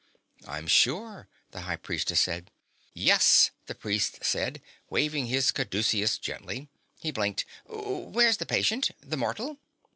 "I'm 0.47 0.65
sure," 0.65 1.27
the 1.51 1.61
High 1.61 1.75
Priestess 1.75 2.19
said. 2.19 2.49
"Yes," 2.91 3.51
the 3.67 3.75
priest 3.75 4.23
said, 4.25 4.59
waving 4.89 5.27
his 5.27 5.51
caduceus 5.51 6.17
gently. 6.17 6.69
He 6.99 7.11
blinked. 7.11 7.45
"Where's 7.67 8.37
the 8.37 8.47
patient? 8.47 8.89
The 8.99 9.17
mortal?" 9.17 9.59